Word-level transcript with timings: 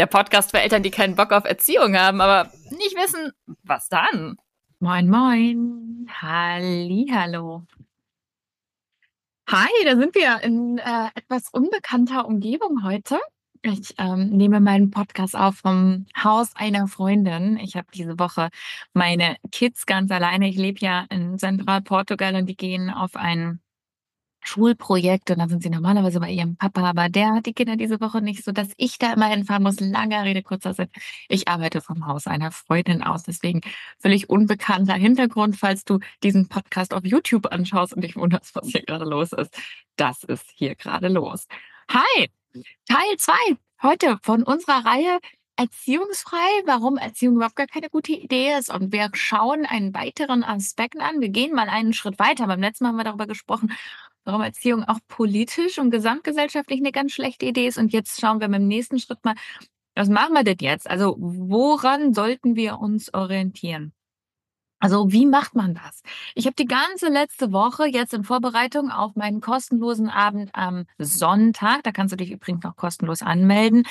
der 0.00 0.06
Podcast 0.06 0.50
für 0.50 0.60
Eltern, 0.60 0.82
die 0.82 0.90
keinen 0.90 1.14
Bock 1.14 1.30
auf 1.30 1.44
Erziehung 1.44 1.94
haben, 1.94 2.22
aber 2.22 2.50
nicht 2.70 2.96
wissen, 2.96 3.32
was 3.64 3.90
dann. 3.90 4.38
Moin, 4.78 5.10
moin. 5.10 6.08
Hallo. 6.22 7.66
Hi, 9.46 9.68
da 9.84 9.96
sind 9.96 10.14
wir 10.14 10.40
in 10.42 10.78
äh, 10.78 11.08
etwas 11.14 11.50
unbekannter 11.52 12.26
Umgebung 12.26 12.82
heute. 12.82 13.18
Ich 13.60 13.94
ähm, 13.98 14.30
nehme 14.30 14.60
meinen 14.60 14.90
Podcast 14.90 15.36
auf 15.36 15.56
vom 15.56 16.06
Haus 16.16 16.56
einer 16.56 16.88
Freundin. 16.88 17.58
Ich 17.58 17.76
habe 17.76 17.88
diese 17.92 18.18
Woche 18.18 18.48
meine 18.94 19.36
Kids 19.52 19.84
ganz 19.84 20.10
alleine. 20.10 20.48
Ich 20.48 20.56
lebe 20.56 20.78
ja 20.80 21.04
in 21.10 21.38
Zentralportugal 21.38 22.36
und 22.36 22.46
die 22.46 22.56
gehen 22.56 22.88
auf 22.88 23.16
einen 23.16 23.60
Schulprojekt 24.42 25.30
und 25.30 25.38
dann 25.38 25.48
sind 25.48 25.62
sie 25.62 25.70
normalerweise 25.70 26.20
bei 26.20 26.30
ihrem 26.30 26.56
Papa, 26.56 26.82
aber 26.82 27.08
der 27.08 27.34
hat 27.34 27.46
die 27.46 27.52
Kinder 27.52 27.76
diese 27.76 28.00
Woche 28.00 28.20
nicht, 28.20 28.44
so 28.44 28.52
dass 28.52 28.68
ich 28.76 28.98
da 28.98 29.12
immer 29.12 29.26
hinfahren 29.26 29.62
muss. 29.62 29.80
Langer 29.80 30.24
Rede, 30.24 30.42
kurzer 30.42 30.74
Sinn. 30.74 30.88
Ich 31.28 31.48
arbeite 31.48 31.80
vom 31.80 32.06
Haus 32.06 32.26
einer 32.26 32.50
Freundin 32.50 33.02
aus, 33.02 33.22
deswegen 33.22 33.60
völlig 33.98 34.28
unbekannter 34.30 34.94
Hintergrund, 34.94 35.56
falls 35.56 35.84
du 35.84 35.98
diesen 36.22 36.48
Podcast 36.48 36.94
auf 36.94 37.04
YouTube 37.04 37.52
anschaust 37.52 37.94
und 37.94 38.02
dich 38.02 38.16
wunderst, 38.16 38.54
was 38.54 38.68
hier 38.68 38.82
gerade 38.82 39.04
los 39.04 39.32
ist. 39.32 39.54
Das 39.96 40.24
ist 40.24 40.46
hier 40.54 40.74
gerade 40.74 41.08
los. 41.08 41.46
Hi, 41.90 42.30
Teil 42.88 43.16
zwei 43.18 43.56
heute 43.82 44.18
von 44.22 44.42
unserer 44.42 44.84
Reihe 44.84 45.18
Erziehungsfrei, 45.56 46.38
warum 46.64 46.96
Erziehung 46.96 47.36
überhaupt 47.36 47.56
gar 47.56 47.66
keine 47.66 47.90
gute 47.90 48.12
Idee 48.12 48.54
ist. 48.58 48.72
Und 48.72 48.92
wir 48.92 49.10
schauen 49.12 49.66
einen 49.66 49.92
weiteren 49.92 50.42
Aspekt 50.42 50.98
an. 50.98 51.20
Wir 51.20 51.28
gehen 51.28 51.54
mal 51.54 51.68
einen 51.68 51.92
Schritt 51.92 52.18
weiter. 52.18 52.46
Beim 52.46 52.60
letzten 52.60 52.84
Mal 52.84 52.90
haben 52.90 52.96
wir 52.96 53.04
darüber 53.04 53.26
gesprochen, 53.26 53.70
warum 54.24 54.42
Erziehung 54.42 54.84
auch 54.84 54.98
politisch 55.08 55.78
und 55.78 55.90
gesamtgesellschaftlich 55.90 56.80
eine 56.80 56.92
ganz 56.92 57.12
schlechte 57.12 57.46
Idee 57.46 57.66
ist. 57.66 57.78
Und 57.78 57.92
jetzt 57.92 58.20
schauen 58.20 58.40
wir 58.40 58.48
dem 58.48 58.68
nächsten 58.68 58.98
Schritt 58.98 59.24
mal, 59.24 59.34
was 59.94 60.08
machen 60.08 60.34
wir 60.34 60.44
denn 60.44 60.58
jetzt? 60.60 60.88
Also 60.88 61.16
woran 61.18 62.14
sollten 62.14 62.56
wir 62.56 62.78
uns 62.78 63.12
orientieren? 63.12 63.92
Also 64.80 65.12
wie 65.12 65.26
macht 65.26 65.54
man 65.54 65.74
das? 65.74 66.02
Ich 66.34 66.46
habe 66.46 66.56
die 66.56 66.64
ganze 66.64 67.08
letzte 67.08 67.52
Woche 67.52 67.86
jetzt 67.86 68.14
in 68.14 68.24
Vorbereitung 68.24 68.90
auf 68.90 69.14
meinen 69.14 69.42
kostenlosen 69.42 70.08
Abend 70.08 70.50
am 70.54 70.86
Sonntag, 70.98 71.82
da 71.82 71.92
kannst 71.92 72.12
du 72.12 72.16
dich 72.16 72.30
übrigens 72.30 72.64
noch 72.64 72.76
kostenlos 72.76 73.20
anmelden, 73.20 73.84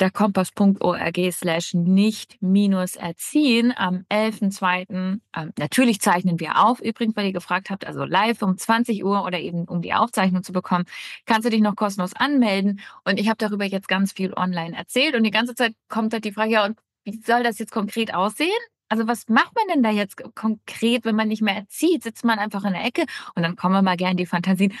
der 0.00 0.10
kompass.org 0.10 1.18
slash 1.32 1.74
nicht 1.74 2.40
minus 2.40 2.96
erziehen 2.96 3.72
am 3.76 4.04
11.2. 4.10 5.20
Ähm, 5.34 5.52
natürlich 5.58 6.00
zeichnen 6.00 6.38
wir 6.40 6.64
auf, 6.64 6.80
übrigens, 6.80 7.16
weil 7.16 7.26
ihr 7.26 7.32
gefragt 7.32 7.70
habt, 7.70 7.86
also 7.86 8.04
live 8.04 8.42
um 8.42 8.56
20 8.56 9.04
Uhr 9.04 9.24
oder 9.24 9.40
eben 9.40 9.64
um 9.64 9.82
die 9.82 9.94
Aufzeichnung 9.94 10.42
zu 10.42 10.52
bekommen, 10.52 10.84
kannst 11.26 11.46
du 11.46 11.50
dich 11.50 11.60
noch 11.60 11.76
kostenlos 11.76 12.14
anmelden. 12.14 12.80
Und 13.04 13.18
ich 13.18 13.28
habe 13.28 13.38
darüber 13.38 13.64
jetzt 13.64 13.88
ganz 13.88 14.12
viel 14.12 14.32
online 14.34 14.76
erzählt 14.76 15.14
und 15.14 15.24
die 15.24 15.30
ganze 15.30 15.54
Zeit 15.54 15.74
kommt 15.88 16.12
halt 16.12 16.24
die 16.24 16.32
Frage, 16.32 16.52
ja, 16.52 16.64
und 16.64 16.78
wie 17.04 17.20
soll 17.24 17.42
das 17.42 17.58
jetzt 17.58 17.72
konkret 17.72 18.14
aussehen? 18.14 18.50
Also 18.88 19.06
was 19.06 19.28
macht 19.28 19.54
man 19.54 19.66
denn 19.68 19.82
da 19.82 19.90
jetzt 19.90 20.16
konkret, 20.34 21.04
wenn 21.04 21.16
man 21.16 21.28
nicht 21.28 21.42
mehr 21.42 21.56
erzieht? 21.56 22.02
Sitzt 22.02 22.24
man 22.24 22.38
einfach 22.38 22.64
in 22.64 22.72
der 22.72 22.84
Ecke 22.84 23.04
und 23.34 23.42
dann 23.42 23.56
kommen 23.56 23.74
wir 23.74 23.82
mal 23.82 23.96
gerne 23.96 24.16
die 24.16 24.26
Fantasien. 24.26 24.72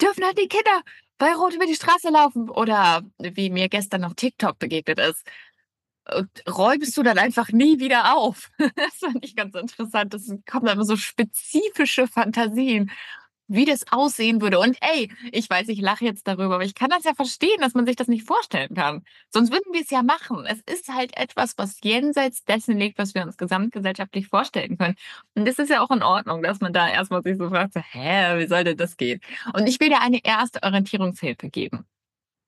Dürfen 0.00 0.24
halt 0.24 0.38
die 0.38 0.48
Kinder 0.48 0.82
bei 1.18 1.34
Rot 1.34 1.54
über 1.54 1.66
die 1.66 1.74
Straße 1.74 2.10
laufen 2.10 2.48
oder 2.48 3.02
wie 3.18 3.50
mir 3.50 3.68
gestern 3.68 4.02
noch 4.02 4.14
TikTok 4.14 4.58
begegnet 4.58 5.00
ist. 5.00 5.26
Räumst 6.48 6.96
du 6.96 7.02
dann 7.02 7.18
einfach 7.18 7.50
nie 7.50 7.80
wieder 7.80 8.16
auf. 8.16 8.50
das 8.58 8.94
fand 8.98 9.24
ich 9.24 9.36
ganz 9.36 9.54
interessant. 9.54 10.14
Das 10.14 10.32
kommen 10.50 10.68
immer 10.68 10.84
so 10.84 10.96
spezifische 10.96 12.06
Fantasien 12.06 12.90
wie 13.48 13.64
das 13.64 13.90
aussehen 13.90 14.40
würde. 14.40 14.58
Und 14.60 14.76
ey, 14.80 15.10
ich 15.32 15.48
weiß, 15.48 15.68
ich 15.68 15.80
lache 15.80 16.04
jetzt 16.04 16.28
darüber, 16.28 16.56
aber 16.56 16.64
ich 16.64 16.74
kann 16.74 16.90
das 16.90 17.04
ja 17.04 17.14
verstehen, 17.14 17.60
dass 17.60 17.74
man 17.74 17.86
sich 17.86 17.96
das 17.96 18.08
nicht 18.08 18.26
vorstellen 18.26 18.74
kann. 18.74 19.02
Sonst 19.30 19.50
würden 19.50 19.72
wir 19.72 19.80
es 19.80 19.90
ja 19.90 20.02
machen. 20.02 20.46
Es 20.46 20.60
ist 20.72 20.88
halt 20.88 21.16
etwas, 21.16 21.56
was 21.56 21.78
jenseits 21.82 22.44
dessen 22.44 22.78
liegt, 22.78 22.98
was 22.98 23.14
wir 23.14 23.22
uns 23.22 23.36
gesamtgesellschaftlich 23.36 24.28
vorstellen 24.28 24.78
können. 24.78 24.94
Und 25.34 25.48
es 25.48 25.58
ist 25.58 25.70
ja 25.70 25.82
auch 25.82 25.90
in 25.90 26.02
Ordnung, 26.02 26.42
dass 26.42 26.60
man 26.60 26.72
da 26.72 26.88
erstmal 26.88 27.22
sich 27.22 27.38
so 27.38 27.48
fragt, 27.48 27.74
hä, 27.74 28.38
wie 28.38 28.46
soll 28.46 28.64
denn 28.64 28.76
das 28.76 28.96
gehen? 28.96 29.20
Und 29.54 29.66
ich 29.66 29.80
will 29.80 29.88
dir 29.88 30.00
eine 30.00 30.20
erste 30.22 30.62
Orientierungshilfe 30.62 31.48
geben. 31.48 31.86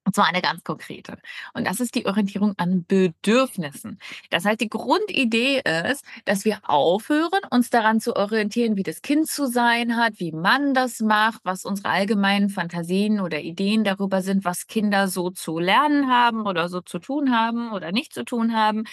Und 0.05 0.15
zwar 0.15 0.27
eine 0.27 0.41
ganz 0.41 0.65
konkrete. 0.65 1.19
Und 1.55 1.67
das 1.67 1.79
ist 1.79 1.95
die 1.95 2.07
Orientierung 2.07 2.55
an 2.57 2.85
Bedürfnissen. 2.87 3.99
Das 4.31 4.45
heißt, 4.45 4.61
die 4.61 4.69
Grundidee 4.69 5.61
ist, 5.91 6.05
dass 6.25 6.45
wir 6.45 6.59
aufhören, 6.65 7.41
uns 7.51 7.71
daran 7.71 8.01
zu 8.01 8.17
orientieren, 8.17 8.77
wie 8.77 8.83
das 8.83 9.03
Kind 9.03 9.29
zu 9.29 9.47
sein 9.47 9.97
hat, 9.97 10.19
wie 10.19 10.33
man 10.33 10.75
das 10.75 11.01
macht, 11.01 11.41
was 11.45 11.65
unsere 11.65 11.91
allgemeinen 11.91 12.49
Fantasien 12.49 13.21
oder 13.21 13.41
Ideen 13.41 13.85
darüber 13.85 14.23
sind, 14.23 14.45
was 14.45 14.67
Kinder 14.67 15.07
so 15.07 15.31
zu 15.31 15.59
lernen 15.59 16.09
haben 16.09 16.47
oder 16.47 16.69
so 16.69 16.81
zu 16.81 16.99
tun 16.99 17.31
haben 17.37 17.73
oder 17.73 17.93
nicht 17.93 18.13
zu 18.15 18.25
tun 18.25 18.55
haben, 18.55 18.85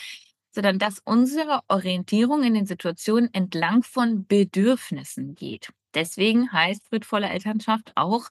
sondern 0.51 0.79
dass 0.79 0.99
unsere 1.05 1.61
Orientierung 1.67 2.43
in 2.43 2.53
den 2.53 2.65
Situationen 2.65 3.33
entlang 3.33 3.83
von 3.83 4.25
Bedürfnissen 4.27 5.35
geht. 5.35 5.69
Deswegen 5.93 6.51
heißt 6.51 6.87
friedvolle 6.89 7.29
Elternschaft 7.29 7.91
auch 7.95 8.27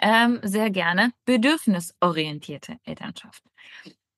ähm, 0.00 0.40
sehr 0.42 0.70
gerne 0.70 1.12
bedürfnisorientierte 1.24 2.76
Elternschaft. 2.84 3.42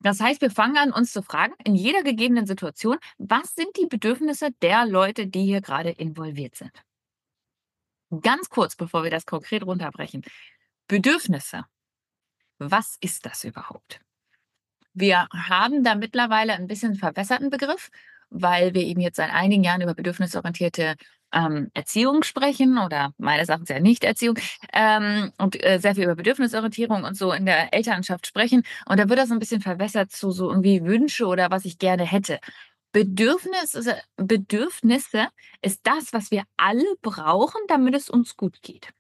Das 0.01 0.21
heißt, 0.21 0.41
wir 0.41 0.51
fangen 0.51 0.79
an, 0.79 0.93
uns 0.93 1.13
zu 1.13 1.23
fragen, 1.23 1.55
in 1.65 1.75
jeder 1.75 2.03
gegebenen 2.03 2.47
Situation, 2.47 2.97
was 3.19 3.55
sind 3.55 3.69
die 3.77 3.87
Bedürfnisse 3.87 4.51
der 4.63 4.87
Leute, 4.87 5.27
die 5.27 5.45
hier 5.45 5.61
gerade 5.61 5.91
involviert 5.91 6.57
sind? 6.57 6.73
Ganz 8.23 8.49
kurz, 8.49 8.77
bevor 8.77 9.05
wir 9.05 9.11
das 9.11 9.27
konkret 9.27 9.63
runterbrechen. 9.63 10.23
Bedürfnisse. 10.89 11.65
Was 12.59 12.97
ist 13.01 13.25
das 13.27 13.45
überhaupt? 13.45 14.01
Wir 14.93 15.29
haben 15.33 15.85
da 15.85 15.95
mittlerweile 15.95 16.55
ein 16.55 16.67
bisschen 16.67 16.97
verwässerten 16.97 17.51
Begriff, 17.51 17.91
weil 18.31 18.75
wir 18.75 18.83
eben 18.83 19.01
jetzt 19.01 19.17
seit 19.17 19.31
einigen 19.31 19.63
Jahren 19.63 19.83
über 19.83 19.95
bedürfnisorientierte 19.95 20.97
ähm, 21.33 21.71
Erziehung 21.75 22.23
sprechen 22.23 22.79
oder 22.79 23.13
meines 23.19 23.49
Erachtens 23.49 23.69
ja 23.71 23.81
nicht 23.81 24.05
Erziehung 24.05 24.39
ähm, 24.73 25.33
und 25.39 25.63
äh, 25.65 25.79
sehr 25.79 25.95
viel 25.95 26.05
über 26.05 26.17
Bedürfnisorientierung 26.17 27.05
und 27.05 27.17
so 27.17 27.33
in 27.33 27.47
der 27.47 27.73
Elternschaft 27.75 28.27
sprechen. 28.27 28.63
Und 28.87 28.99
da 28.99 29.09
wird 29.09 29.19
das 29.19 29.29
so 29.29 29.35
ein 29.35 29.41
bisschen 29.41 29.61
verwässert 29.61 30.11
zu 30.13 30.31
so 30.31 30.51
irgendwie 30.51 30.85
Wünsche 30.85 31.27
oder 31.27 31.51
was 31.51 31.65
ich 31.65 31.79
gerne 31.79 32.05
hätte. 32.05 32.41
Bedürfnisse, 32.93 33.97
Bedürfnisse 34.17 35.29
ist 35.63 35.81
das, 35.85 36.13
was 36.13 36.31
wir 36.31 36.45
alle 36.57 36.85
brauchen, 37.03 37.61
damit 37.69 37.95
es 37.95 38.11
uns 38.11 38.37
gut 38.37 38.63
geht 38.63 38.93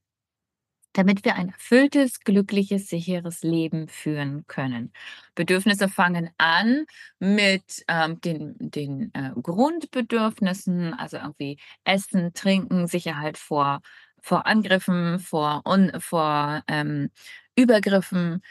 damit 0.93 1.25
wir 1.25 1.37
ein 1.37 1.51
erfülltes, 1.51 2.21
glückliches, 2.21 2.89
sicheres 2.89 3.43
Leben 3.43 3.89
führen 3.89 4.45
können. 4.47 4.93
Bedürfnisse 5.35 5.89
fangen 5.89 6.31
an 6.39 6.87
mit 7.19 7.85
ähm, 7.89 8.21
den, 8.21 8.55
den 8.59 9.13
äh, 9.15 9.31
Grundbedürfnissen, 9.41 10.95
also 10.95 11.19
irgendwie 11.19 11.59
Essen, 11.85 12.33
Trinken, 12.35 12.87
Sicherheit 12.87 13.39
vor, 13.39 13.81
vor 14.21 14.47
Angriffen, 14.47 15.19
vor, 15.21 15.63
un, 15.67 15.93
vor 16.01 16.63
ähm, 16.69 17.11
Übergriffen, 17.57 18.43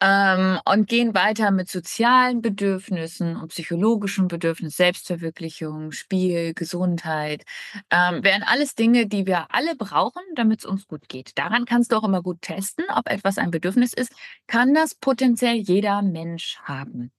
ähm, 0.00 0.60
und 0.66 0.88
gehen 0.88 1.14
weiter 1.14 1.50
mit 1.50 1.70
sozialen 1.70 2.42
Bedürfnissen 2.42 3.36
und 3.36 3.48
psychologischen 3.48 4.28
Bedürfnissen, 4.28 4.76
Selbstverwirklichung, 4.76 5.92
Spiel, 5.92 6.54
Gesundheit. 6.54 7.44
Ähm, 7.90 8.22
wären 8.22 8.42
alles 8.42 8.74
Dinge, 8.74 9.06
die 9.06 9.26
wir 9.26 9.54
alle 9.54 9.74
brauchen, 9.76 10.22
damit 10.34 10.60
es 10.60 10.66
uns 10.66 10.86
gut 10.86 11.08
geht. 11.08 11.38
Daran 11.38 11.64
kannst 11.64 11.92
du 11.92 11.96
auch 11.96 12.04
immer 12.04 12.22
gut 12.22 12.42
testen, 12.42 12.84
ob 12.94 13.08
etwas 13.10 13.38
ein 13.38 13.50
Bedürfnis 13.50 13.92
ist. 13.94 14.12
Kann 14.46 14.74
das 14.74 14.94
potenziell 14.94 15.56
jeder 15.56 16.02
Mensch 16.02 16.58
haben? 16.64 17.10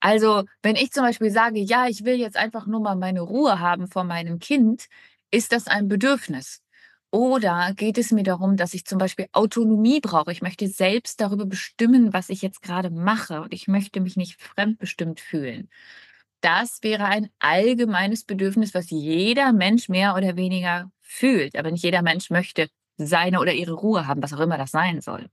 Also, 0.00 0.44
wenn 0.62 0.76
ich 0.76 0.92
zum 0.92 1.02
Beispiel 1.04 1.30
sage, 1.30 1.60
ja, 1.60 1.86
ich 1.88 2.04
will 2.04 2.16
jetzt 2.16 2.36
einfach 2.36 2.66
nur 2.66 2.80
mal 2.80 2.94
meine 2.96 3.22
Ruhe 3.22 3.58
haben 3.60 3.88
vor 3.88 4.04
meinem 4.04 4.38
Kind, 4.38 4.86
ist 5.30 5.52
das 5.52 5.66
ein 5.66 5.88
Bedürfnis. 5.88 6.63
Oder 7.14 7.74
geht 7.76 7.96
es 7.96 8.10
mir 8.10 8.24
darum, 8.24 8.56
dass 8.56 8.74
ich 8.74 8.86
zum 8.86 8.98
Beispiel 8.98 9.28
Autonomie 9.30 10.00
brauche? 10.00 10.32
Ich 10.32 10.42
möchte 10.42 10.66
selbst 10.66 11.20
darüber 11.20 11.46
bestimmen, 11.46 12.12
was 12.12 12.28
ich 12.28 12.42
jetzt 12.42 12.60
gerade 12.60 12.90
mache 12.90 13.42
und 13.42 13.54
ich 13.54 13.68
möchte 13.68 14.00
mich 14.00 14.16
nicht 14.16 14.42
fremdbestimmt 14.42 15.20
fühlen. 15.20 15.68
Das 16.40 16.82
wäre 16.82 17.04
ein 17.04 17.30
allgemeines 17.38 18.24
Bedürfnis, 18.24 18.74
was 18.74 18.90
jeder 18.90 19.52
Mensch 19.52 19.88
mehr 19.88 20.16
oder 20.16 20.36
weniger 20.36 20.90
fühlt. 21.02 21.56
Aber 21.56 21.70
nicht 21.70 21.84
jeder 21.84 22.02
Mensch 22.02 22.30
möchte 22.30 22.68
seine 22.96 23.38
oder 23.40 23.52
ihre 23.52 23.74
Ruhe 23.74 24.08
haben, 24.08 24.20
was 24.20 24.32
auch 24.32 24.40
immer 24.40 24.58
das 24.58 24.72
sein 24.72 25.00
soll. 25.00 25.28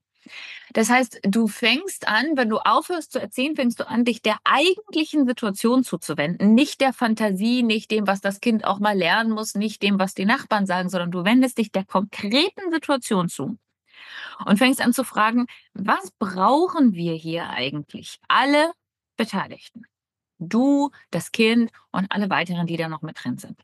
Das 0.73 0.89
heißt, 0.89 1.19
du 1.23 1.47
fängst 1.47 2.07
an, 2.07 2.35
wenn 2.35 2.49
du 2.49 2.59
aufhörst 2.59 3.11
zu 3.11 3.19
erzählen, 3.19 3.55
fängst 3.55 3.79
du 3.79 3.87
an, 3.87 4.05
dich 4.05 4.21
der 4.21 4.37
eigentlichen 4.43 5.25
Situation 5.25 5.83
zuzuwenden, 5.83 6.53
nicht 6.53 6.81
der 6.81 6.93
Fantasie, 6.93 7.63
nicht 7.63 7.91
dem, 7.91 8.07
was 8.07 8.21
das 8.21 8.39
Kind 8.39 8.65
auch 8.65 8.79
mal 8.79 8.97
lernen 8.97 9.31
muss, 9.31 9.55
nicht 9.55 9.81
dem, 9.81 9.99
was 9.99 10.13
die 10.13 10.25
Nachbarn 10.25 10.65
sagen, 10.65 10.89
sondern 10.89 11.11
du 11.11 11.23
wendest 11.23 11.57
dich 11.57 11.71
der 11.71 11.85
konkreten 11.85 12.71
Situation 12.71 13.29
zu 13.29 13.57
und 14.45 14.57
fängst 14.57 14.81
an 14.81 14.93
zu 14.93 15.03
fragen, 15.03 15.47
was 15.73 16.11
brauchen 16.11 16.93
wir 16.93 17.13
hier 17.13 17.49
eigentlich? 17.49 18.19
Alle 18.27 18.71
Beteiligten. 19.17 19.85
Du, 20.39 20.89
das 21.11 21.31
Kind 21.31 21.71
und 21.91 22.11
alle 22.11 22.29
weiteren, 22.29 22.65
die 22.65 22.77
da 22.77 22.89
noch 22.89 23.01
mit 23.03 23.23
drin 23.23 23.37
sind. 23.37 23.61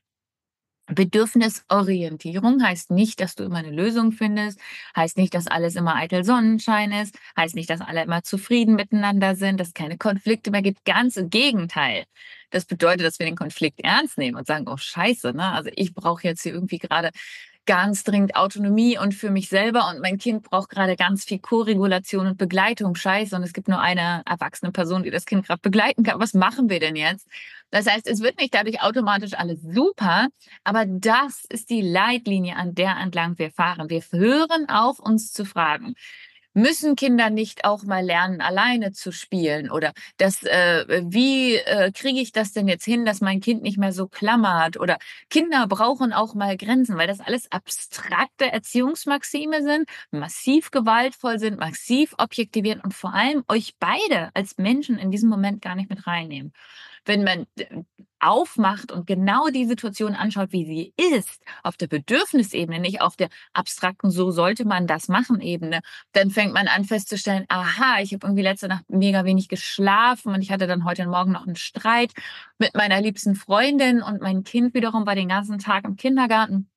Bedürfnisorientierung 0.88 2.64
heißt 2.64 2.92
nicht, 2.92 3.20
dass 3.22 3.36
du 3.36 3.44
immer 3.44 3.58
eine 3.58 3.72
Lösung 3.72 4.12
findest, 4.14 4.60
heißt 4.96 5.18
nicht, 5.18 5.34
dass 5.34 5.48
alles 5.48 5.76
immer 5.76 5.96
eitel 5.96 6.24
Sonnenschein 6.24 6.92
ist, 6.94 7.18
heißt 7.38 7.56
nicht, 7.56 7.70
dass 7.70 7.82
alle 7.82 8.04
immer 8.04 8.24
zufrieden 8.24 8.76
miteinander 8.76 9.36
sind, 9.36 9.60
dass 9.60 9.70
es 9.70 9.74
keine 9.74 9.98
Konflikte 9.98 10.50
mehr 10.52 10.62
gibt. 10.62 10.86
Ganz 10.86 11.18
im 11.18 11.30
Gegenteil. 11.30 12.06
Das 12.50 12.66
bedeutet, 12.66 13.06
dass 13.06 13.20
wir 13.20 13.26
den 13.26 13.36
Konflikt 13.36 13.82
ernst 13.82 14.18
nehmen 14.18 14.38
und 14.38 14.48
sagen, 14.48 14.68
oh 14.68 14.78
scheiße, 14.78 15.34
ne? 15.34 15.52
Also 15.52 15.70
ich 15.76 15.94
brauche 15.94 16.24
jetzt 16.24 16.44
hier 16.44 16.54
irgendwie 16.54 16.78
gerade 16.80 17.12
ganz 17.68 18.04
dringend 18.04 18.36
Autonomie 18.36 18.98
und 18.98 19.14
für 19.14 19.30
mich 19.30 19.50
selber 19.50 19.90
und 19.90 20.02
mein 20.02 20.18
Kind 20.18 20.44
braucht 20.44 20.70
gerade 20.70 20.96
ganz 20.96 21.26
viel 21.26 21.38
Koregulation 21.38 22.26
und 22.26 22.38
Begleitung. 22.38 22.96
Scheiße, 22.96 23.36
und 23.36 23.44
es 23.44 23.54
gibt 23.54 23.68
nur 23.68 23.80
eine 23.80 24.24
erwachsene 24.26 24.72
Person, 24.72 25.04
die 25.04 25.12
das 25.12 25.26
Kind 25.26 25.46
gerade 25.46 25.62
begleiten 25.62 26.04
kann. 26.04 26.20
Was 26.20 26.34
machen 26.34 26.70
wir 26.70 26.80
denn 26.80 26.96
jetzt? 26.96 27.28
Das 27.70 27.86
heißt, 27.86 28.08
es 28.08 28.22
wird 28.22 28.40
nicht 28.40 28.56
dadurch 28.56 28.82
automatisch 28.82 29.34
alles 29.34 29.62
super, 29.62 30.30
aber 30.64 30.86
das 30.88 31.44
ist 31.50 31.70
die 31.70 31.82
Leitlinie, 31.82 32.56
an 32.56 32.74
der 32.74 32.96
entlang 32.98 33.38
wir 33.38 33.52
fahren. 33.52 33.90
Wir 33.90 34.02
hören 34.12 34.70
auf, 34.70 35.00
uns 35.00 35.34
zu 35.34 35.44
fragen, 35.46 35.96
müssen 36.58 36.96
Kinder 36.96 37.30
nicht 37.30 37.66
auch 37.66 37.84
mal 37.84 38.04
lernen, 38.04 38.42
alleine 38.42 38.92
zu 38.92 39.12
spielen? 39.12 39.70
Oder 39.70 39.94
das, 40.18 40.44
äh, 40.44 41.04
wie 41.06 41.56
äh, 41.56 41.92
kriege 41.92 42.20
ich 42.20 42.32
das 42.32 42.52
denn 42.52 42.68
jetzt 42.68 42.84
hin, 42.84 43.06
dass 43.06 43.22
mein 43.22 43.40
Kind 43.40 43.62
nicht 43.62 43.78
mehr 43.78 43.94
so 43.94 44.08
klammert? 44.08 44.80
Oder 44.80 44.98
Kinder 45.30 45.68
brauchen 45.68 46.14
auch 46.14 46.34
mal 46.34 46.58
Grenzen, 46.58 46.98
weil 46.98 47.08
das 47.08 47.20
alles 47.20 47.52
abstrakte 47.52 48.52
Erziehungsmaxime 48.52 49.62
sind, 49.62 49.88
massiv 50.12 50.72
gewaltvoll 50.72 51.40
sind, 51.40 51.60
massiv 51.60 52.16
objektivieren 52.18 52.82
und 52.82 52.94
vor 52.94 53.14
allem 53.14 53.44
euch 53.48 53.76
beide 53.80 54.32
als 54.34 54.58
Menschen 54.58 54.98
in 54.98 55.12
diesem 55.12 55.30
Moment 55.30 55.62
gar 55.62 55.76
nicht 55.76 55.90
mit 55.90 56.08
reinnehmen 56.08 56.54
wenn 57.08 57.24
man 57.24 57.48
äh, 57.58 57.84
aufmacht 58.20 58.92
und 58.92 59.08
genau 59.08 59.48
die 59.50 59.66
Situation 59.66 60.16
anschaut, 60.16 60.52
wie 60.52 60.66
sie 60.66 60.94
ist, 61.16 61.42
auf 61.64 61.78
der 61.78 61.88
Bedürfnisebene, 61.88 62.80
nicht 62.80 63.02
auf 63.02 63.16
der 63.16 63.30
abstrakten, 63.54 64.12
so 64.12 64.32
sollte 64.32 64.66
man 64.66 64.88
das 64.88 65.08
machen 65.08 65.42
Ebene, 65.42 65.82
dann 66.14 66.32
fängt 66.32 66.54
man 66.54 66.68
an 66.68 66.86
festzustellen, 66.86 67.46
aha, 67.50 68.02
ich 68.02 68.14
habe 68.14 68.26
irgendwie 68.26 68.44
letzte 68.44 68.68
Nacht 68.68 68.86
mega 68.90 69.26
wenig 69.26 69.50
geschlafen 69.50 70.34
und 70.34 70.42
ich 70.42 70.52
hatte 70.52 70.68
dann 70.68 70.86
heute 70.86 71.06
Morgen 71.08 71.32
noch 71.32 71.46
einen 71.46 71.56
Streit 71.56 72.12
mit 72.58 72.76
meiner 72.76 73.02
liebsten 73.02 73.36
Freundin 73.36 74.02
und 74.02 74.22
mein 74.22 74.44
Kind 74.44 74.74
wiederum 74.74 75.06
war 75.06 75.16
den 75.16 75.30
ganzen 75.30 75.60
Tag 75.60 75.86
im 75.86 75.96
Kindergarten 75.96 76.70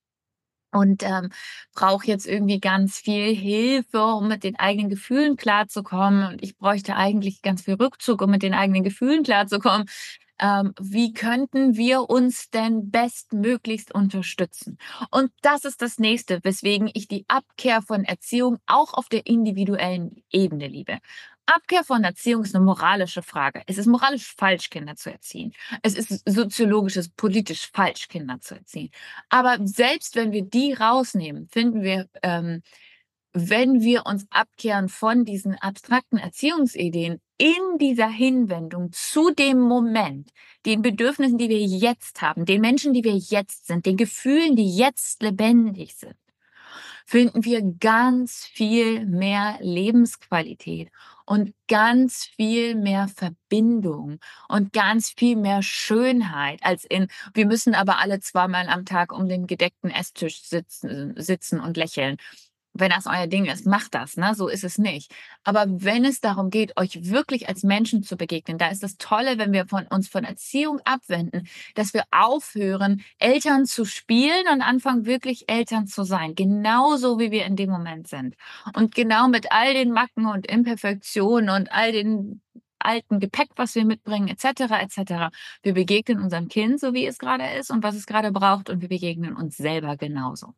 und 0.73 1.03
ähm, 1.03 1.31
brauche 1.75 2.07
jetzt 2.07 2.27
irgendwie 2.27 2.61
ganz 2.61 2.99
viel 2.99 3.35
Hilfe, 3.35 4.03
um 4.03 4.29
mit 4.29 4.45
den 4.45 4.59
eigenen 4.59 4.89
Gefühlen 4.89 5.37
klarzukommen. 5.37 6.27
Und 6.29 6.43
ich 6.43 6.57
bräuchte 6.57 6.97
eigentlich 6.97 7.43
ganz 7.43 7.63
viel 7.63 7.75
Rückzug, 7.75 8.23
um 8.23 8.31
mit 8.31 8.43
den 8.43 8.55
eigenen 8.55 8.85
Gefühlen 8.85 9.23
klarzukommen. 9.23 9.87
Ähm, 10.41 10.75
wie 10.81 11.13
könnten 11.13 11.77
wir 11.77 12.09
uns 12.09 12.51
denn 12.51 12.91
bestmöglichst 12.91 13.95
unterstützen? 13.95 14.79
Und 15.11 15.31
das 15.43 15.65
ist 15.65 15.83
das 15.83 15.99
nächste, 15.99 16.41
weswegen 16.43 16.91
ich 16.95 17.09
die 17.09 17.25
Abkehr 17.29 17.83
von 17.83 18.05
Erziehung 18.05 18.59
auch 18.67 18.95
auf 18.95 19.09
der 19.09 19.27
individuellen 19.27 20.23
Ebene 20.31 20.67
liebe. 20.67 20.99
Abkehr 21.47 21.85
von 21.85 22.05
Erziehung 22.05 22.45
ist 22.45 22.55
eine 22.55 22.65
moralische 22.65 23.23
Frage. 23.23 23.63
Es 23.67 23.77
ist 23.77 23.87
moralisch 23.87 24.35
falsch, 24.37 24.71
Kinder 24.71 24.95
zu 24.97 25.11
erziehen. 25.11 25.53
Es 25.83 25.95
ist 25.95 26.23
soziologisch, 26.29 26.97
es 26.97 27.07
ist 27.07 27.17
politisch 27.17 27.69
falsch, 27.73 28.09
Kinder 28.09 28.41
zu 28.41 28.55
erziehen. 28.55 28.91
Aber 29.29 29.59
selbst 29.65 30.15
wenn 30.15 30.33
wir 30.33 30.43
die 30.43 30.73
rausnehmen, 30.73 31.49
finden 31.49 31.83
wir, 31.83 32.09
ähm, 32.23 32.63
wenn 33.33 33.81
wir 33.81 34.07
uns 34.07 34.27
abkehren 34.31 34.89
von 34.89 35.25
diesen 35.25 35.57
abstrakten 35.57 36.19
Erziehungsideen 36.19 37.21
in 37.41 37.79
dieser 37.79 38.09
Hinwendung 38.11 38.93
zu 38.93 39.31
dem 39.31 39.61
Moment, 39.61 40.31
den 40.67 40.83
Bedürfnissen, 40.83 41.39
die 41.39 41.49
wir 41.49 41.59
jetzt 41.59 42.21
haben, 42.21 42.45
den 42.45 42.61
Menschen, 42.61 42.93
die 42.93 43.03
wir 43.03 43.17
jetzt 43.17 43.67
sind, 43.67 43.87
den 43.87 43.97
Gefühlen, 43.97 44.57
die 44.57 44.77
jetzt 44.77 45.23
lebendig 45.23 45.95
sind, 45.95 46.17
finden 47.07 47.43
wir 47.43 47.63
ganz 47.81 48.45
viel 48.45 49.07
mehr 49.07 49.57
Lebensqualität 49.61 50.91
und 51.25 51.55
ganz 51.67 52.27
viel 52.37 52.75
mehr 52.75 53.09
Verbindung 53.09 54.19
und 54.49 54.75
ganz 54.75 55.15
viel 55.17 55.37
mehr 55.37 55.63
Schönheit 55.63 56.61
als 56.63 56.85
in, 56.85 57.09
wir 57.33 57.47
müssen 57.47 57.75
aber 57.75 58.01
alle 58.01 58.21
zweimal 58.21 58.69
am 58.69 58.85
Tag 58.85 59.13
um 59.13 59.29
den 59.29 59.47
gedeckten 59.47 59.91
Esstisch 59.91 60.43
sitzen, 60.43 61.15
sitzen 61.17 61.59
und 61.59 61.79
lächeln 61.79 62.19
wenn 62.81 62.91
das 62.91 63.07
euer 63.07 63.27
Ding 63.27 63.45
ist, 63.47 63.67
macht 63.67 63.95
das, 63.95 64.17
ne? 64.17 64.35
So 64.35 64.49
ist 64.49 64.65
es 64.65 64.79
nicht. 64.79 65.13
Aber 65.45 65.67
wenn 65.69 66.05
es 66.05 66.21
darum 66.21 66.51
geht, 66.51 66.77
euch 66.79 67.11
wirklich 67.11 67.49
als 67.49 67.63
Menschen 67.63 68.03
zu 68.03 68.17
begegnen, 68.17 68.59
da 68.59 68.69
ist 68.69 68.83
das 68.83 68.97
Tolle, 68.97 69.39
wenn 69.39 69.53
wir 69.53 69.67
von 69.67 69.87
uns 69.87 70.09
von 70.09 70.25
Erziehung 70.25 70.81
abwenden, 70.85 71.47
dass 71.75 71.95
wir 71.95 72.05
aufhören, 72.11 73.03
Eltern 73.19 73.67
zu 73.67 73.85
spielen 73.85 74.47
und 74.53 74.63
anfangen, 74.63 75.07
wirklich 75.07 75.49
Eltern 75.49 75.87
zu 75.87 76.05
sein. 76.05 76.35
Genauso 76.35 77.19
wie 77.19 77.31
wir 77.31 77.45
in 77.47 77.57
dem 77.57 77.71
Moment 77.71 78.09
sind. 78.09 78.35
Und 78.75 78.95
genau 78.95 79.29
mit 79.29 79.53
all 79.53 79.75
den 79.75 79.93
Macken 79.93 80.27
und 80.27 80.47
Imperfektionen 80.47 81.51
und 81.51 81.73
all 81.73 81.93
den 81.93 82.41
alten 82.81 83.21
Gepäck, 83.21 83.51
was 83.57 83.75
wir 83.75 83.85
mitbringen, 83.85 84.29
etc., 84.29 84.73
etc. 84.81 85.35
Wir 85.63 85.75
begegnen 85.75 86.23
unserem 86.23 86.49
Kind, 86.49 86.81
so 86.81 86.95
wie 86.95 87.07
es 87.07 87.19
gerade 87.19 87.45
ist 87.59 87.71
und 87.71 87.83
was 87.83 87.95
es 87.95 88.07
gerade 88.07 88.33
braucht, 88.33 88.71
und 88.71 88.81
wir 88.81 88.89
begegnen 88.89 89.37
uns 89.37 89.57
selber 89.57 89.97
genauso. 89.97 90.55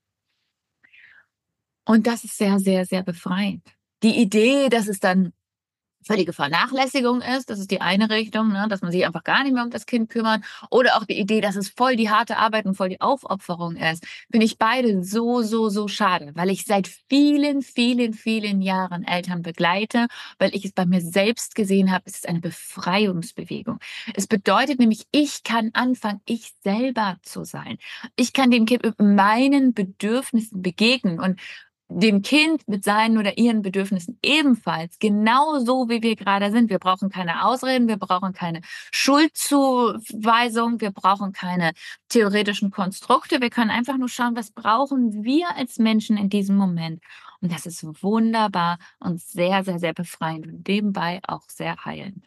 Und 1.85 2.07
das 2.07 2.25
ist 2.25 2.39
sehr, 2.39 2.59
sehr, 2.59 2.87
sehr 2.87 3.03
befreiend. 3.03 3.63
Die 4.03 4.21
Idee, 4.21 4.69
dass 4.69 4.89
es 4.89 5.01
dann 5.01 5.33
völlige 6.05 6.33
Vernachlässigung 6.33 7.21
ist, 7.21 7.51
das 7.51 7.59
ist 7.59 7.71
die 7.71 7.81
eine 7.81 8.11
Richtung, 8.11 8.49
ne, 8.49 8.67
dass 8.69 8.83
man 8.83 8.93
sich 8.93 9.07
einfach 9.07 9.25
gar 9.25 9.43
nicht 9.45 9.53
mehr 9.53 9.63
um 9.63 9.71
das 9.71 9.87
Kind 9.87 10.11
kümmert. 10.11 10.43
Oder 10.71 10.97
auch 10.97 11.05
die 11.05 11.19
Idee, 11.19 11.41
dass 11.41 11.57
es 11.57 11.69
voll 11.69 11.97
die 11.97 12.11
harte 12.11 12.37
Arbeit 12.37 12.67
und 12.67 12.75
voll 12.75 12.89
die 12.89 13.01
Aufopferung 13.01 13.77
ist, 13.77 14.05
finde 14.31 14.47
ich 14.47 14.59
beide 14.59 15.03
so, 15.05 15.43
so, 15.43 15.69
so 15.69 15.89
schade, 15.89 16.33
weil 16.35 16.51
ich 16.51 16.65
seit 16.65 16.89
vielen, 17.09 17.63
vielen, 17.63 18.15
vielen 18.15 18.63
Jahren 18.63 19.05
Eltern 19.05 19.43
begleite, 19.43 20.07
weil 20.39 20.55
ich 20.55 20.65
es 20.65 20.73
bei 20.73 20.87
mir 20.87 21.01
selbst 21.01 21.55
gesehen 21.55 21.91
habe, 21.93 22.05
es 22.07 22.17
ist 22.17 22.29
eine 22.29 22.41
Befreiungsbewegung. 22.41 23.79
Es 24.15 24.27
bedeutet 24.27 24.79
nämlich, 24.79 25.07
ich 25.13 25.43
kann 25.43 25.71
anfangen, 25.73 26.21
ich 26.27 26.53
selber 26.63 27.19
zu 27.23 27.45
sein. 27.45 27.79
Ich 28.17 28.33
kann 28.33 28.51
dem 28.51 28.67
Kind 28.67 28.85
mit 28.85 29.01
meinen 29.01 29.75
Bedürfnissen 29.75 30.63
begegnen 30.63 31.21
und 31.21 31.39
dem 32.01 32.23
Kind 32.23 32.67
mit 32.69 32.85
seinen 32.85 33.19
oder 33.19 33.39
ihren 33.39 33.63
Bedürfnissen 33.63 34.19
ebenfalls 34.23 34.99
genauso 34.99 35.89
wie 35.89 36.03
wir 36.03 36.17
gerade 36.17 36.51
sind. 36.51 36.71
Wir 36.71 36.79
brauchen 36.79 37.11
keine 37.11 37.45
Ausreden, 37.45 37.89
wir 37.89 37.97
brauchen 37.97 38.33
keine 38.33 38.61
Schuldzuweisung, 38.93 40.81
wir 40.81 40.91
brauchen 40.91 41.33
keine 41.33 41.73
theoretischen 42.09 42.71
Konstrukte. 42.71 43.41
Wir 43.41 43.51
können 43.51 43.71
einfach 43.71 43.99
nur 43.99 44.09
schauen, 44.09 44.37
was 44.37 44.51
brauchen 44.51 45.25
wir 45.25 45.55
als 45.57 45.79
Menschen 45.79 46.17
in 46.17 46.29
diesem 46.29 46.57
Moment. 46.57 47.03
Und 47.41 47.53
das 47.53 47.67
ist 47.67 47.85
wunderbar 48.03 48.79
und 49.01 49.21
sehr, 49.21 49.65
sehr, 49.65 49.79
sehr 49.79 49.95
befreiend 49.95 50.47
und 50.47 50.69
nebenbei 50.69 51.21
auch 51.27 51.43
sehr 51.49 51.85
heilend. 51.85 52.25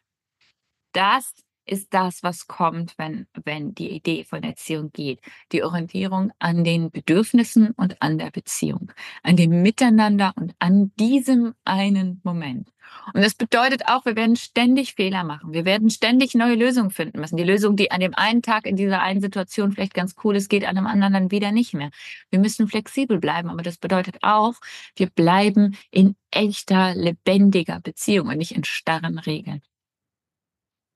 Das 0.91 1.33
ist 1.65 1.93
das, 1.93 2.23
was 2.23 2.47
kommt, 2.47 2.97
wenn, 2.97 3.27
wenn 3.43 3.73
die 3.73 3.91
Idee 3.91 4.23
von 4.23 4.43
Erziehung 4.43 4.91
geht. 4.91 5.19
Die 5.51 5.63
Orientierung 5.63 6.31
an 6.39 6.63
den 6.63 6.91
Bedürfnissen 6.91 7.71
und 7.71 8.01
an 8.01 8.17
der 8.17 8.31
Beziehung, 8.31 8.91
an 9.23 9.35
dem 9.35 9.61
Miteinander 9.61 10.33
und 10.35 10.53
an 10.59 10.91
diesem 10.95 11.53
einen 11.65 12.21
Moment. 12.23 12.69
Und 13.13 13.23
das 13.23 13.35
bedeutet 13.35 13.87
auch, 13.87 14.05
wir 14.05 14.15
werden 14.15 14.35
ständig 14.35 14.95
Fehler 14.95 15.23
machen. 15.23 15.53
Wir 15.53 15.65
werden 15.65 15.89
ständig 15.89 16.35
neue 16.35 16.55
Lösungen 16.55 16.91
finden 16.91 17.19
müssen. 17.19 17.37
Die 17.37 17.43
Lösung, 17.43 17.75
die 17.75 17.91
an 17.91 17.99
dem 17.99 18.13
einen 18.15 18.41
Tag 18.41 18.65
in 18.65 18.75
dieser 18.75 19.01
einen 19.01 19.21
Situation 19.21 19.71
vielleicht 19.71 19.93
ganz 19.93 20.15
cool 20.23 20.35
ist, 20.35 20.49
geht 20.49 20.65
an 20.65 20.77
einem 20.77 20.87
anderen 20.87 21.13
dann 21.13 21.31
wieder 21.31 21.51
nicht 21.51 21.73
mehr. 21.73 21.89
Wir 22.29 22.39
müssen 22.39 22.67
flexibel 22.67 23.19
bleiben, 23.19 23.49
aber 23.49 23.63
das 23.63 23.77
bedeutet 23.77 24.17
auch, 24.21 24.55
wir 24.95 25.07
bleiben 25.09 25.75
in 25.91 26.15
echter, 26.31 26.93
lebendiger 26.95 27.79
Beziehung 27.79 28.27
und 28.27 28.37
nicht 28.37 28.55
in 28.55 28.63
starren 28.63 29.19
Regeln. 29.19 29.61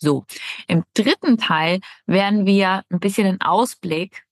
So, 0.01 0.25
im 0.67 0.83
dritten 0.93 1.37
Teil 1.37 1.81
werden 2.05 2.45
wir 2.45 2.83
ein 2.89 2.99
bisschen 2.99 3.27
einen 3.27 3.41
Ausblick 3.41 4.23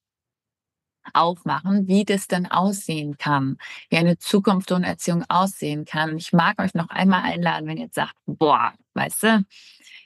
aufmachen, 1.14 1.88
wie 1.88 2.06
das 2.06 2.28
dann 2.28 2.46
aussehen 2.46 3.18
kann, 3.18 3.58
wie 3.90 3.98
eine 3.98 4.18
Zukunft 4.18 4.72
ohne 4.72 4.88
Erziehung 4.88 5.24
aussehen 5.30 5.86
kann. 5.86 6.18
Ich 6.18 6.34
mag 6.34 6.60
euch 6.60 6.74
noch 6.74 6.90
einmal 6.90 7.24
einladen, 7.24 7.68
wenn 7.68 7.78
ihr 7.78 7.86
jetzt 7.86 7.96
sagt, 7.96 8.16
boah, 8.26 8.74
weißt 8.94 9.24
du, 9.24 9.46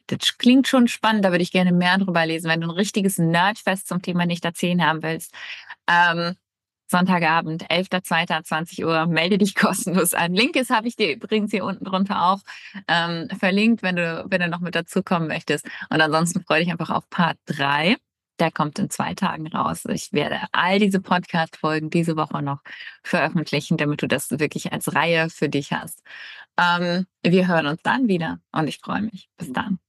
das 0.07 0.37
klingt 0.37 0.67
schon 0.67 0.87
spannend, 0.87 1.23
da 1.25 1.31
würde 1.31 1.43
ich 1.43 1.51
gerne 1.51 1.71
mehr 1.71 1.97
drüber 1.97 2.25
lesen. 2.25 2.49
Wenn 2.49 2.61
du 2.61 2.67
ein 2.67 2.75
richtiges 2.75 3.17
Nerdfest 3.17 3.87
zum 3.87 4.01
Thema 4.01 4.25
nicht 4.25 4.45
erzählen 4.45 4.85
haben 4.85 5.03
willst, 5.03 5.33
ähm, 5.87 6.35
Sonntagabend, 6.91 7.65
11.02.20 7.67 8.85
Uhr, 8.85 9.05
melde 9.07 9.37
dich 9.37 9.55
kostenlos 9.55 10.13
an. 10.13 10.33
Link 10.33 10.57
ist, 10.57 10.69
habe 10.69 10.89
ich 10.89 10.97
dir 10.97 11.15
übrigens 11.15 11.51
hier 11.51 11.63
unten 11.63 11.85
drunter 11.85 12.25
auch 12.25 12.39
ähm, 12.87 13.29
verlinkt, 13.39 13.81
wenn 13.81 13.95
du, 13.95 14.25
wenn 14.27 14.41
du 14.41 14.49
noch 14.49 14.59
mit 14.59 14.75
dazukommen 14.75 15.29
möchtest. 15.29 15.65
Und 15.89 16.01
ansonsten 16.01 16.43
freue 16.43 16.59
dich 16.59 16.71
einfach 16.71 16.89
auf 16.89 17.09
Part 17.09 17.37
3. 17.45 17.95
Der 18.39 18.51
kommt 18.51 18.77
in 18.77 18.89
zwei 18.89 19.13
Tagen 19.13 19.47
raus. 19.47 19.85
Ich 19.85 20.11
werde 20.11 20.39
all 20.51 20.79
diese 20.79 20.99
Podcast-Folgen 20.99 21.89
diese 21.89 22.17
Woche 22.17 22.41
noch 22.41 22.59
veröffentlichen, 23.03 23.77
damit 23.77 24.01
du 24.01 24.07
das 24.07 24.29
wirklich 24.31 24.73
als 24.73 24.93
Reihe 24.93 25.29
für 25.29 25.47
dich 25.47 25.71
hast. 25.71 26.03
Ähm, 26.57 27.05
wir 27.23 27.47
hören 27.47 27.67
uns 27.67 27.81
dann 27.83 28.09
wieder 28.09 28.39
und 28.51 28.67
ich 28.67 28.79
freue 28.79 29.03
mich. 29.03 29.29
Bis 29.37 29.53
dann. 29.53 29.80